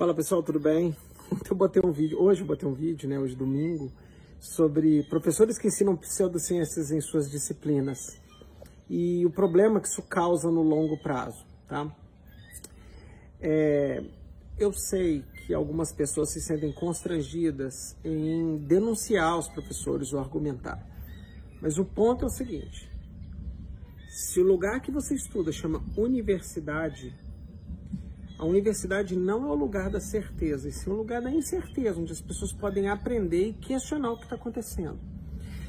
[0.00, 0.96] Fala pessoal, tudo bem?
[1.50, 3.92] Eu botei um vídeo, hoje eu botei um vídeo, né, hoje domingo,
[4.40, 8.18] sobre professores que ensinam pseudociências em suas disciplinas
[8.88, 11.94] e o problema que isso causa no longo prazo, tá?
[13.42, 14.02] É,
[14.58, 20.82] eu sei que algumas pessoas se sentem constrangidas em denunciar os professores ou argumentar,
[21.60, 22.90] mas o ponto é o seguinte:
[24.08, 27.14] se o lugar que você estuda chama universidade,
[28.40, 32.10] a universidade não é o lugar da certeza, e sim o lugar da incerteza, onde
[32.10, 34.98] as pessoas podem aprender e questionar o que está acontecendo.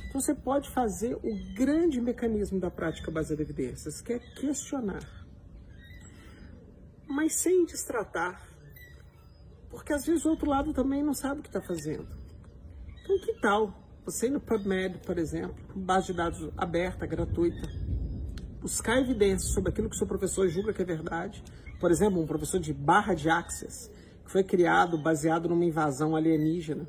[0.08, 5.04] Então você pode fazer o grande mecanismo da prática baseada em evidências, que é questionar.
[7.10, 8.42] Mas sem destratar.
[9.70, 12.08] Porque às vezes o outro lado também não sabe o que está fazendo.
[13.04, 13.74] Então que tal
[14.06, 17.68] você ir no PubMed, por exemplo, base de dados aberta, gratuita,
[18.62, 21.44] buscar evidências sobre aquilo que seu professor julga que é verdade,
[21.82, 23.90] por exemplo, um professor de barra de Axis,
[24.24, 26.88] que foi criado baseado numa invasão alienígena,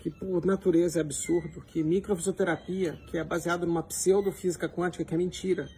[0.00, 5.16] que por natureza é absurdo, que microfisioterapia, que é baseado numa pseudofísica quântica, que é
[5.16, 5.68] mentira,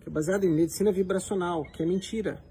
[0.00, 2.42] que é baseado em medicina vibracional, que é mentira,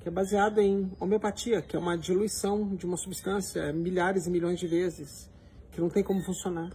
[0.00, 4.60] que é baseado em homeopatia, que é uma diluição de uma substância milhares e milhões
[4.60, 5.30] de vezes,
[5.72, 6.70] que não tem como funcionar.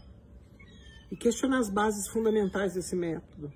[1.12, 3.54] E questionar as bases fundamentais desse método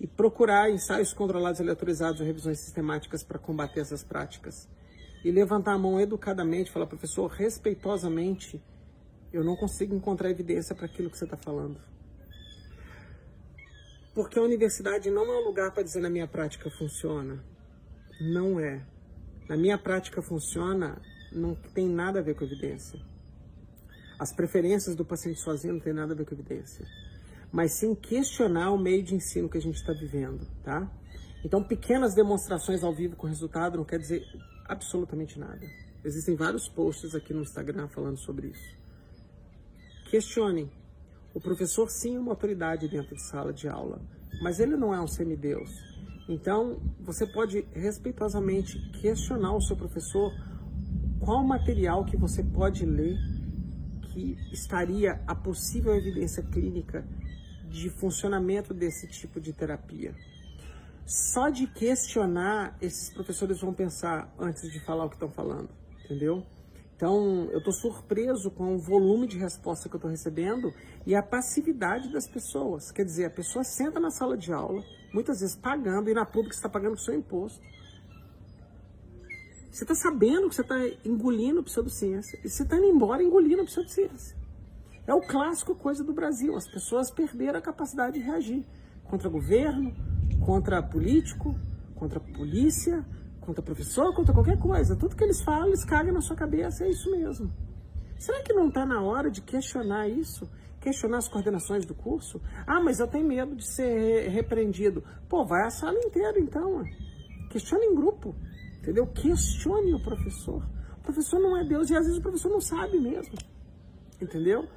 [0.00, 4.66] e procurar ensaios controlados aleatorizados ou revisões sistemáticas para combater essas práticas.
[5.22, 8.62] E levantar a mão educadamente, falar, professor, respeitosamente,
[9.30, 11.78] eu não consigo encontrar evidência para aquilo que você está falando.
[14.14, 17.44] Porque a universidade não é um lugar para dizer na minha prática funciona.
[18.18, 18.82] Não é.
[19.46, 22.98] Na minha prática funciona, não tem nada a ver com evidência.
[24.18, 26.86] As preferências do paciente sozinho não tem nada a ver com evidência
[27.52, 30.90] mas sim questionar o meio de ensino que a gente está vivendo, tá?
[31.44, 34.24] Então, pequenas demonstrações ao vivo com resultado não quer dizer
[34.66, 35.66] absolutamente nada.
[36.04, 38.78] Existem vários posts aqui no Instagram falando sobre isso.
[40.10, 40.70] Questionem.
[41.32, 44.00] O professor sim é uma autoridade dentro de sala de aula,
[44.42, 45.70] mas ele não é um semideus.
[46.28, 50.32] Então, você pode respeitosamente questionar o seu professor
[51.20, 53.16] qual material que você pode ler
[54.12, 57.06] que estaria a possível evidência clínica
[57.70, 60.14] de funcionamento desse tipo de terapia.
[61.06, 65.70] Só de questionar, esses professores vão pensar antes de falar o que estão falando,
[66.04, 66.44] entendeu?
[66.94, 70.72] Então, eu estou surpreso com o volume de resposta que eu estou recebendo
[71.06, 72.90] e a passividade das pessoas.
[72.92, 76.54] Quer dizer, a pessoa senta na sala de aula, muitas vezes pagando, e na pública
[76.54, 77.60] está pagando o seu imposto.
[79.70, 84.39] Você está sabendo que você está engolindo pseudociência e você está indo embora engolindo pseudociência.
[85.10, 86.54] É o clássico coisa do Brasil.
[86.54, 88.64] As pessoas perderam a capacidade de reagir
[89.02, 89.92] contra governo,
[90.46, 91.52] contra político,
[91.96, 93.04] contra polícia,
[93.40, 94.94] contra professor, contra qualquer coisa.
[94.94, 96.84] Tudo que eles falam, eles cagam na sua cabeça.
[96.84, 97.52] É isso mesmo.
[98.20, 100.48] Será que não está na hora de questionar isso?
[100.80, 102.40] Questionar as coordenações do curso?
[102.64, 105.02] Ah, mas eu tenho medo de ser repreendido.
[105.28, 106.84] Pô, vai a sala inteira então.
[107.50, 108.32] Questione em grupo.
[108.78, 109.08] Entendeu?
[109.08, 110.64] Questione o professor.
[110.98, 113.34] O professor não é Deus e às vezes o professor não sabe mesmo.
[114.22, 114.68] Entendeu?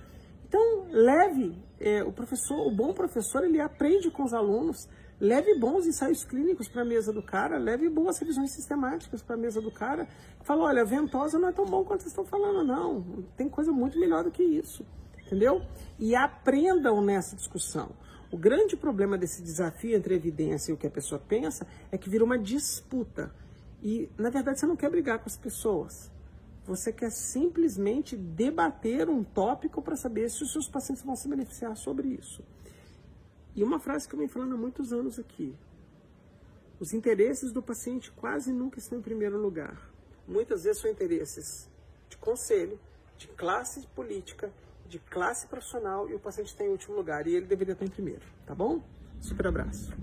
[0.54, 4.88] Então, leve é, o professor, o bom professor, ele aprende com os alunos,
[5.20, 9.38] leve bons ensaios clínicos para a mesa do cara, leve boas revisões sistemáticas para a
[9.40, 10.08] mesa do cara.
[10.44, 13.26] Fala, olha, ventosa não é tão bom quanto vocês estão falando, não.
[13.36, 14.86] Tem coisa muito melhor do que isso,
[15.26, 15.60] entendeu?
[15.98, 17.90] E aprendam nessa discussão.
[18.32, 21.98] O grande problema desse desafio entre a evidência e o que a pessoa pensa é
[21.98, 23.34] que vira uma disputa.
[23.82, 26.13] E, na verdade, você não quer brigar com as pessoas.
[26.66, 31.76] Você quer simplesmente debater um tópico para saber se os seus pacientes vão se beneficiar
[31.76, 32.44] sobre isso.
[33.56, 35.56] E uma frase que eu venho falando há muitos anos aqui.
[36.80, 39.78] Os interesses do paciente quase nunca estão em primeiro lugar.
[40.28, 41.70] Muitas vezes são interesses
[42.10, 42.80] de conselho,
[43.18, 44.52] de classe política,
[44.88, 47.90] de classe profissional e o paciente está em último lugar e ele deveria estar em
[47.90, 48.82] primeiro, tá bom?
[49.20, 49.94] Super abraço.